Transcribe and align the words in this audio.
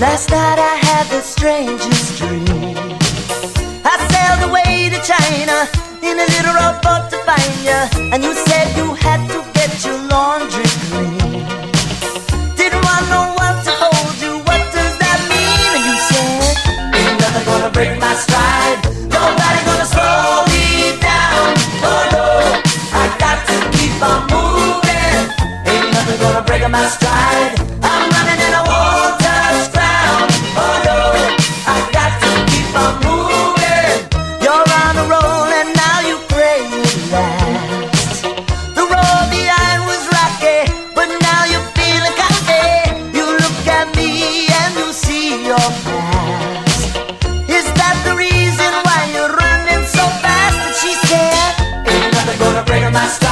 Last 0.00 0.30
night 0.30 0.60
I 0.62 0.78
had 0.78 1.10
the 1.10 1.20
strangest 1.20 2.18
dream. 2.18 2.46
I 3.82 3.98
sailed 4.06 4.46
away 4.48 4.94
to 4.94 4.98
China 5.02 5.66
in 6.06 6.22
a 6.22 6.26
little 6.38 6.54
rowboat 6.54 7.10
to 7.10 7.18
find 7.26 7.54
you, 7.66 7.74
and 8.14 8.22
you 8.22 8.32
said 8.46 8.78
you 8.78 8.94
had 8.94 9.26
to 9.26 9.42
get 9.58 9.74
your 9.82 9.98
laundry 10.06 10.70
clean. 10.86 11.42
Didn't 12.54 12.78
want 12.86 13.10
no 13.10 13.34
one 13.42 13.58
to 13.66 13.72
hold 13.74 14.14
you. 14.22 14.38
What 14.46 14.62
does 14.70 14.94
that 15.02 15.18
mean? 15.26 15.66
And 15.74 15.82
you 15.82 15.96
said 16.06 16.54
ain't 16.94 17.18
nothing 17.18 17.44
gonna 17.50 17.70
break 17.74 17.98
my 17.98 18.14
stride. 18.14 18.78
Nobody 19.10 19.60
gonna 19.66 19.88
slow 19.98 20.46
me 20.54 20.94
down. 21.02 21.58
Oh 21.82 22.02
no, 22.14 22.26
I 22.94 23.04
got 23.18 23.42
to 23.50 23.56
keep 23.74 23.98
on 23.98 24.30
moving. 24.30 25.26
Ain't 25.66 25.90
nothing 25.90 26.18
gonna 26.22 26.46
break 26.46 26.62
my 26.70 26.86
stride. 26.86 27.07
my 52.98 53.06
stop. 53.06 53.27